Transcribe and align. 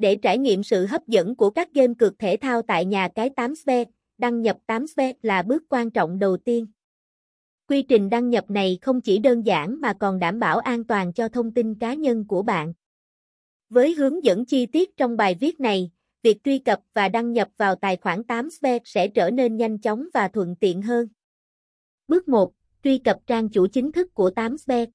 Để 0.00 0.16
trải 0.16 0.38
nghiệm 0.38 0.62
sự 0.62 0.86
hấp 0.86 1.06
dẫn 1.06 1.36
của 1.36 1.50
các 1.50 1.74
game 1.74 1.94
cược 1.98 2.18
thể 2.18 2.36
thao 2.36 2.62
tại 2.62 2.84
nhà 2.84 3.08
cái 3.14 3.30
8Svet, 3.30 3.84
đăng 4.18 4.42
nhập 4.42 4.56
8Svet 4.66 5.14
là 5.22 5.42
bước 5.42 5.62
quan 5.68 5.90
trọng 5.90 6.18
đầu 6.18 6.36
tiên. 6.36 6.66
Quy 7.68 7.82
trình 7.82 8.10
đăng 8.10 8.30
nhập 8.30 8.50
này 8.50 8.78
không 8.82 9.00
chỉ 9.00 9.18
đơn 9.18 9.46
giản 9.46 9.80
mà 9.80 9.92
còn 9.92 10.18
đảm 10.18 10.38
bảo 10.38 10.58
an 10.58 10.84
toàn 10.84 11.12
cho 11.12 11.28
thông 11.28 11.54
tin 11.54 11.74
cá 11.74 11.94
nhân 11.94 12.24
của 12.28 12.42
bạn. 12.42 12.72
Với 13.68 13.94
hướng 13.94 14.24
dẫn 14.24 14.44
chi 14.44 14.66
tiết 14.66 14.96
trong 14.96 15.16
bài 15.16 15.36
viết 15.40 15.60
này, 15.60 15.90
việc 16.22 16.44
truy 16.44 16.58
cập 16.58 16.80
và 16.94 17.08
đăng 17.08 17.32
nhập 17.32 17.48
vào 17.56 17.74
tài 17.74 17.96
khoản 17.96 18.20
8Svet 18.20 18.80
sẽ 18.84 19.08
trở 19.08 19.30
nên 19.30 19.56
nhanh 19.56 19.78
chóng 19.78 20.08
và 20.14 20.28
thuận 20.28 20.56
tiện 20.56 20.82
hơn. 20.82 21.08
Bước 22.08 22.28
1. 22.28 22.52
Truy 22.84 22.98
cập 22.98 23.16
trang 23.26 23.48
chủ 23.48 23.66
chính 23.66 23.92
thức 23.92 24.14
của 24.14 24.30
8Svet. 24.36 24.86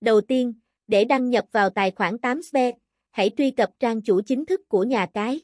Đầu 0.00 0.20
tiên, 0.20 0.54
để 0.86 1.04
đăng 1.04 1.30
nhập 1.30 1.44
vào 1.52 1.70
tài 1.70 1.90
khoản 1.90 2.16
8Svet, 2.16 2.72
hãy 3.14 3.30
truy 3.36 3.50
cập 3.50 3.70
trang 3.80 4.02
chủ 4.02 4.20
chính 4.26 4.46
thức 4.46 4.68
của 4.68 4.84
nhà 4.84 5.06
cái. 5.14 5.40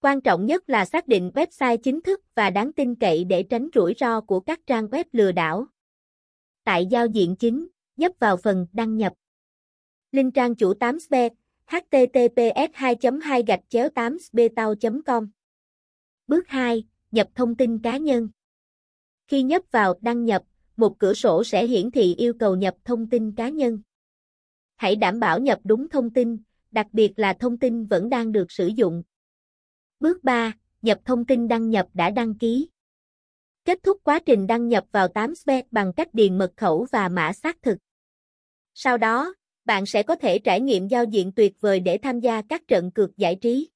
Quan 0.00 0.20
trọng 0.20 0.46
nhất 0.46 0.68
là 0.68 0.84
xác 0.84 1.08
định 1.08 1.30
website 1.34 1.76
chính 1.76 2.00
thức 2.00 2.20
và 2.34 2.50
đáng 2.50 2.72
tin 2.72 2.94
cậy 2.94 3.24
để 3.24 3.42
tránh 3.42 3.68
rủi 3.74 3.94
ro 3.98 4.20
của 4.20 4.40
các 4.40 4.60
trang 4.66 4.86
web 4.86 5.04
lừa 5.12 5.32
đảo. 5.32 5.66
Tại 6.64 6.86
giao 6.86 7.06
diện 7.06 7.36
chính, 7.36 7.68
nhấp 7.96 8.12
vào 8.18 8.36
phần 8.36 8.66
đăng 8.72 8.96
nhập. 8.96 9.12
Link 10.12 10.34
trang 10.34 10.54
chủ 10.54 10.74
8 10.74 11.00
sb 11.00 11.14
https 11.66 12.70
2 12.74 12.96
2 13.22 13.42
gạch 13.46 13.62
chéo 13.68 13.88
8 13.88 14.16
betao 14.32 14.74
com 15.06 15.30
Bước 16.26 16.48
2. 16.48 16.84
Nhập 17.10 17.28
thông 17.34 17.54
tin 17.54 17.78
cá 17.78 17.96
nhân. 17.96 18.28
Khi 19.28 19.42
nhấp 19.42 19.62
vào 19.70 19.94
đăng 20.00 20.24
nhập, 20.24 20.42
một 20.76 20.98
cửa 20.98 21.14
sổ 21.14 21.44
sẽ 21.44 21.66
hiển 21.66 21.90
thị 21.90 22.14
yêu 22.14 22.34
cầu 22.38 22.56
nhập 22.56 22.74
thông 22.84 23.10
tin 23.10 23.32
cá 23.32 23.48
nhân. 23.48 23.82
Hãy 24.76 24.96
đảm 24.96 25.20
bảo 25.20 25.40
nhập 25.40 25.60
đúng 25.64 25.88
thông 25.88 26.10
tin, 26.10 26.38
đặc 26.76 26.86
biệt 26.92 27.12
là 27.16 27.32
thông 27.32 27.58
tin 27.58 27.86
vẫn 27.86 28.08
đang 28.08 28.32
được 28.32 28.52
sử 28.52 28.66
dụng. 28.66 29.02
Bước 30.00 30.24
3. 30.24 30.52
Nhập 30.82 30.98
thông 31.04 31.24
tin 31.24 31.48
đăng 31.48 31.70
nhập 31.70 31.86
đã 31.94 32.10
đăng 32.10 32.34
ký. 32.34 32.68
Kết 33.64 33.78
thúc 33.82 34.00
quá 34.04 34.18
trình 34.26 34.46
đăng 34.46 34.68
nhập 34.68 34.84
vào 34.92 35.08
8Svet 35.08 35.62
bằng 35.70 35.92
cách 35.92 36.08
điền 36.14 36.38
mật 36.38 36.52
khẩu 36.56 36.86
và 36.92 37.08
mã 37.08 37.32
xác 37.32 37.62
thực. 37.62 37.78
Sau 38.74 38.98
đó, 38.98 39.34
bạn 39.64 39.86
sẽ 39.86 40.02
có 40.02 40.16
thể 40.16 40.38
trải 40.38 40.60
nghiệm 40.60 40.88
giao 40.88 41.04
diện 41.04 41.32
tuyệt 41.32 41.60
vời 41.60 41.80
để 41.80 41.98
tham 41.98 42.20
gia 42.20 42.42
các 42.42 42.62
trận 42.68 42.90
cược 42.90 43.16
giải 43.16 43.36
trí. 43.40 43.68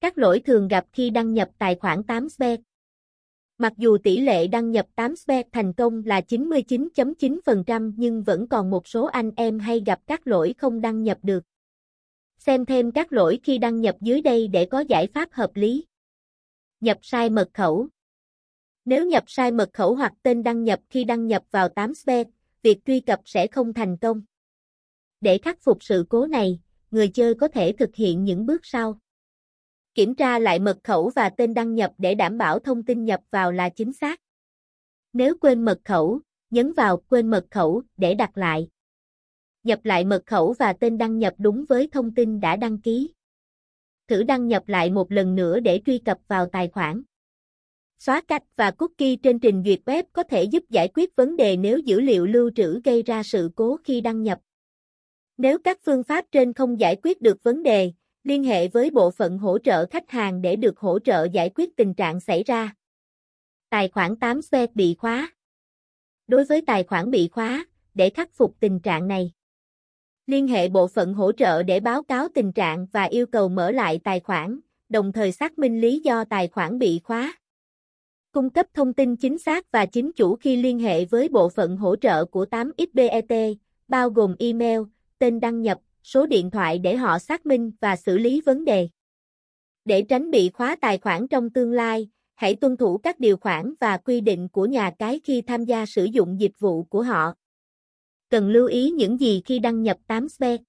Các 0.00 0.18
lỗi 0.18 0.40
thường 0.40 0.68
gặp 0.68 0.86
khi 0.92 1.10
đăng 1.10 1.34
nhập 1.34 1.48
tài 1.58 1.74
khoản 1.74 2.00
8Svet 2.00 2.58
Mặc 3.58 3.72
dù 3.76 3.98
tỷ 3.98 4.20
lệ 4.20 4.46
đăng 4.46 4.70
nhập 4.70 4.86
8Svet 4.96 5.44
thành 5.52 5.72
công 5.72 6.02
là 6.04 6.20
99.9% 6.20 7.92
nhưng 7.96 8.22
vẫn 8.22 8.48
còn 8.48 8.70
một 8.70 8.88
số 8.88 9.04
anh 9.04 9.30
em 9.36 9.58
hay 9.58 9.82
gặp 9.86 10.00
các 10.06 10.26
lỗi 10.26 10.54
không 10.58 10.80
đăng 10.80 11.02
nhập 11.02 11.18
được. 11.22 11.44
Xem 12.46 12.66
thêm 12.66 12.92
các 12.92 13.12
lỗi 13.12 13.40
khi 13.42 13.58
đăng 13.58 13.80
nhập 13.80 13.96
dưới 14.00 14.20
đây 14.20 14.48
để 14.48 14.66
có 14.70 14.80
giải 14.80 15.06
pháp 15.14 15.32
hợp 15.32 15.50
lý. 15.54 15.86
Nhập 16.80 16.98
sai 17.02 17.30
mật 17.30 17.48
khẩu. 17.54 17.88
Nếu 18.84 19.06
nhập 19.06 19.24
sai 19.26 19.50
mật 19.50 19.70
khẩu 19.72 19.94
hoặc 19.94 20.12
tên 20.22 20.42
đăng 20.42 20.64
nhập 20.64 20.80
khi 20.90 21.04
đăng 21.04 21.26
nhập 21.26 21.42
vào 21.50 21.68
8Svet, 21.68 22.24
việc 22.62 22.78
truy 22.86 23.00
cập 23.00 23.20
sẽ 23.24 23.46
không 23.46 23.74
thành 23.74 23.96
công. 23.96 24.22
Để 25.20 25.38
khắc 25.38 25.58
phục 25.60 25.84
sự 25.84 26.06
cố 26.08 26.26
này, 26.26 26.60
người 26.90 27.08
chơi 27.08 27.34
có 27.34 27.48
thể 27.48 27.72
thực 27.78 27.94
hiện 27.94 28.24
những 28.24 28.46
bước 28.46 28.60
sau. 28.66 28.98
Kiểm 29.94 30.14
tra 30.14 30.38
lại 30.38 30.58
mật 30.58 30.78
khẩu 30.84 31.10
và 31.14 31.28
tên 31.28 31.54
đăng 31.54 31.74
nhập 31.74 31.92
để 31.98 32.14
đảm 32.14 32.38
bảo 32.38 32.58
thông 32.58 32.84
tin 32.84 33.04
nhập 33.04 33.20
vào 33.30 33.52
là 33.52 33.68
chính 33.68 33.92
xác. 33.92 34.20
Nếu 35.12 35.36
quên 35.40 35.64
mật 35.64 35.80
khẩu, 35.84 36.20
nhấn 36.50 36.72
vào 36.72 36.96
quên 36.96 37.30
mật 37.30 37.46
khẩu 37.50 37.82
để 37.96 38.14
đặt 38.14 38.38
lại 38.38 38.68
nhập 39.64 39.84
lại 39.84 40.04
mật 40.04 40.22
khẩu 40.26 40.54
và 40.58 40.72
tên 40.72 40.98
đăng 40.98 41.18
nhập 41.18 41.34
đúng 41.38 41.64
với 41.68 41.88
thông 41.92 42.14
tin 42.14 42.40
đã 42.40 42.56
đăng 42.56 42.78
ký. 42.78 43.12
Thử 44.08 44.22
đăng 44.22 44.48
nhập 44.48 44.68
lại 44.68 44.90
một 44.90 45.12
lần 45.12 45.34
nữa 45.34 45.60
để 45.60 45.80
truy 45.86 45.98
cập 45.98 46.18
vào 46.28 46.46
tài 46.46 46.68
khoản. 46.68 47.02
Xóa 47.98 48.20
cách 48.28 48.42
và 48.56 48.70
cookie 48.70 49.16
trên 49.16 49.38
trình 49.38 49.62
duyệt 49.66 49.80
web 49.84 50.04
có 50.12 50.22
thể 50.22 50.44
giúp 50.44 50.64
giải 50.70 50.88
quyết 50.94 51.16
vấn 51.16 51.36
đề 51.36 51.56
nếu 51.56 51.78
dữ 51.78 52.00
liệu 52.00 52.26
lưu 52.26 52.50
trữ 52.56 52.80
gây 52.84 53.02
ra 53.02 53.22
sự 53.22 53.50
cố 53.56 53.78
khi 53.84 54.00
đăng 54.00 54.22
nhập. 54.22 54.38
Nếu 55.36 55.58
các 55.58 55.78
phương 55.84 56.02
pháp 56.02 56.24
trên 56.32 56.52
không 56.52 56.80
giải 56.80 56.96
quyết 57.02 57.20
được 57.20 57.42
vấn 57.42 57.62
đề, 57.62 57.92
liên 58.24 58.44
hệ 58.44 58.68
với 58.68 58.90
bộ 58.90 59.10
phận 59.10 59.38
hỗ 59.38 59.58
trợ 59.58 59.86
khách 59.86 60.10
hàng 60.10 60.42
để 60.42 60.56
được 60.56 60.78
hỗ 60.78 60.98
trợ 60.98 61.26
giải 61.32 61.50
quyết 61.54 61.76
tình 61.76 61.94
trạng 61.94 62.20
xảy 62.20 62.42
ra. 62.42 62.74
Tài 63.70 63.88
khoản 63.88 64.16
8 64.16 64.42
xe 64.42 64.66
bị 64.74 64.94
khóa. 64.98 65.32
Đối 66.26 66.44
với 66.44 66.62
tài 66.66 66.84
khoản 66.84 67.10
bị 67.10 67.28
khóa, 67.28 67.66
để 67.94 68.10
khắc 68.10 68.32
phục 68.32 68.54
tình 68.60 68.80
trạng 68.80 69.08
này, 69.08 69.32
Liên 70.26 70.48
hệ 70.48 70.68
bộ 70.68 70.86
phận 70.88 71.14
hỗ 71.14 71.32
trợ 71.32 71.62
để 71.62 71.80
báo 71.80 72.02
cáo 72.02 72.28
tình 72.34 72.52
trạng 72.52 72.86
và 72.92 73.02
yêu 73.04 73.26
cầu 73.26 73.48
mở 73.48 73.70
lại 73.70 74.00
tài 74.04 74.20
khoản, 74.20 74.60
đồng 74.88 75.12
thời 75.12 75.32
xác 75.32 75.58
minh 75.58 75.80
lý 75.80 76.00
do 76.00 76.24
tài 76.24 76.48
khoản 76.48 76.78
bị 76.78 77.00
khóa. 77.04 77.34
Cung 78.32 78.50
cấp 78.50 78.66
thông 78.74 78.92
tin 78.92 79.16
chính 79.16 79.38
xác 79.38 79.72
và 79.72 79.86
chính 79.86 80.12
chủ 80.12 80.36
khi 80.36 80.56
liên 80.56 80.78
hệ 80.78 81.04
với 81.04 81.28
bộ 81.28 81.48
phận 81.48 81.76
hỗ 81.76 81.96
trợ 81.96 82.24
của 82.24 82.46
8XBET, 82.50 83.54
bao 83.88 84.10
gồm 84.10 84.34
email, 84.38 84.80
tên 85.18 85.40
đăng 85.40 85.62
nhập, 85.62 85.78
số 86.02 86.26
điện 86.26 86.50
thoại 86.50 86.78
để 86.78 86.96
họ 86.96 87.18
xác 87.18 87.46
minh 87.46 87.72
và 87.80 87.96
xử 87.96 88.18
lý 88.18 88.40
vấn 88.40 88.64
đề. 88.64 88.88
Để 89.84 90.02
tránh 90.02 90.30
bị 90.30 90.50
khóa 90.54 90.76
tài 90.80 90.98
khoản 90.98 91.28
trong 91.28 91.50
tương 91.50 91.72
lai, 91.72 92.08
hãy 92.34 92.54
tuân 92.54 92.76
thủ 92.76 92.98
các 92.98 93.20
điều 93.20 93.36
khoản 93.36 93.74
và 93.80 93.96
quy 93.96 94.20
định 94.20 94.48
của 94.48 94.66
nhà 94.66 94.90
cái 94.98 95.20
khi 95.24 95.42
tham 95.42 95.64
gia 95.64 95.86
sử 95.86 96.04
dụng 96.04 96.40
dịch 96.40 96.58
vụ 96.58 96.84
của 96.84 97.02
họ 97.02 97.34
cần 98.32 98.48
lưu 98.48 98.66
ý 98.66 98.90
những 98.90 99.20
gì 99.20 99.42
khi 99.44 99.58
đăng 99.58 99.82
nhập 99.82 99.96
8 100.06 100.28
Svet. 100.28 100.60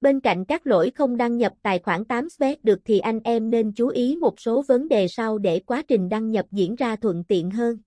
Bên 0.00 0.20
cạnh 0.20 0.44
các 0.44 0.66
lỗi 0.66 0.92
không 0.94 1.16
đăng 1.16 1.36
nhập 1.36 1.52
tài 1.62 1.78
khoản 1.78 2.04
8 2.04 2.28
Svet 2.28 2.64
được 2.64 2.78
thì 2.84 2.98
anh 2.98 3.20
em 3.24 3.50
nên 3.50 3.72
chú 3.72 3.88
ý 3.88 4.16
một 4.16 4.40
số 4.40 4.62
vấn 4.62 4.88
đề 4.88 5.08
sau 5.08 5.38
để 5.38 5.60
quá 5.66 5.82
trình 5.88 6.08
đăng 6.08 6.30
nhập 6.30 6.46
diễn 6.50 6.74
ra 6.74 6.96
thuận 6.96 7.24
tiện 7.24 7.50
hơn. 7.50 7.78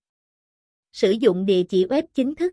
Sử 0.92 1.12
dụng 1.12 1.46
địa 1.46 1.64
chỉ 1.70 1.86
web 1.86 2.04
chính 2.14 2.36
thức. 2.36 2.52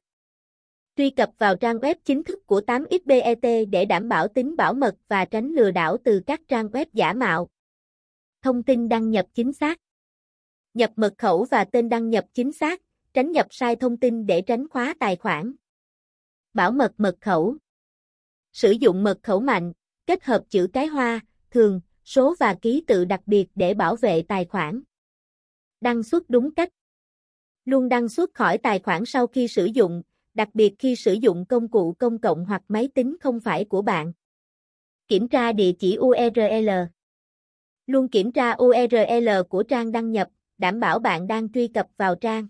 Truy 0.97 1.11
cập 1.11 1.31
vào 1.39 1.57
trang 1.57 1.77
web 1.77 1.95
chính 2.05 2.25
thức 2.25 2.47
của 2.47 2.61
8XBET 2.67 3.71
để 3.71 3.85
đảm 3.85 4.09
bảo 4.09 4.29
tính 4.29 4.57
bảo 4.57 4.75
mật 4.75 4.95
và 5.09 5.25
tránh 5.25 5.49
lừa 5.49 5.71
đảo 5.71 5.97
từ 6.05 6.21
các 6.27 6.41
trang 6.49 6.67
web 6.67 6.87
giả 6.93 7.13
mạo. 7.13 7.49
Thông 8.43 8.63
tin 8.63 8.89
đăng 8.89 9.11
nhập 9.11 9.27
chính 9.35 9.53
xác. 9.53 9.81
Nhập 10.75 10.91
mật 10.97 11.15
khẩu 11.19 11.47
và 11.51 11.65
tên 11.65 11.89
đăng 11.89 12.11
nhập 12.11 12.25
chính 12.33 12.53
xác, 12.53 12.83
tránh 13.13 13.33
nhập 13.33 13.47
sai 13.51 13.77
thông 13.77 13.97
tin 13.97 14.27
để 14.27 14.43
tránh 14.43 14.69
khóa 14.69 14.95
tài 15.01 15.17
khoản. 15.17 15.55
Bảo 16.55 16.73
mật 16.73 16.93
mật 16.99 17.17
khẩu 17.21 17.57
Sử 18.53 18.71
dụng 18.71 19.03
mật 19.03 19.19
khẩu 19.23 19.41
mạnh, 19.41 19.73
kết 20.07 20.25
hợp 20.25 20.43
chữ 20.49 20.69
cái 20.73 20.87
hoa, 20.87 21.21
thường, 21.51 21.81
số 22.05 22.35
và 22.41 22.55
ký 22.55 22.85
tự 22.87 23.05
đặc 23.05 23.21
biệt 23.27 23.47
để 23.55 23.75
bảo 23.75 23.97
vệ 23.97 24.23
tài 24.29 24.45
khoản. 24.45 24.83
Đăng 25.81 26.03
xuất 26.03 26.31
đúng 26.31 26.55
cách 26.55 26.69
Luôn 27.65 27.89
đăng 27.89 28.09
xuất 28.09 28.35
khỏi 28.35 28.59
tài 28.59 28.79
khoản 28.79 29.05
sau 29.05 29.27
khi 29.27 29.49
sử 29.49 29.65
dụng, 29.65 30.03
đặc 30.35 30.49
biệt 30.55 30.75
khi 30.79 30.97
sử 30.97 31.13
dụng 31.13 31.47
công 31.47 31.69
cụ 31.69 31.93
công 31.99 32.19
cộng 32.19 32.45
hoặc 32.45 32.63
máy 32.69 32.89
tính 32.95 33.17
không 33.21 33.41
phải 33.41 33.65
của 33.65 33.83
bạn. 33.83 34.13
Kiểm 35.09 35.29
tra 35.29 35.53
địa 35.53 35.73
chỉ 35.79 35.97
URL 36.01 36.71
Luôn 37.87 38.09
kiểm 38.09 38.33
tra 38.33 38.57
URL 38.63 39.29
của 39.49 39.63
trang 39.63 39.93
đăng 39.93 40.13
nhập, 40.13 40.29
đảm 40.59 40.81
bảo 40.81 40.99
bạn 40.99 41.27
đang 41.27 41.53
truy 41.53 41.69
cập 41.69 41.87
vào 41.97 42.15
trang 42.15 42.47